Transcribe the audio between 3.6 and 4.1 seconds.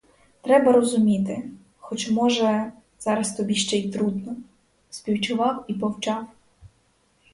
й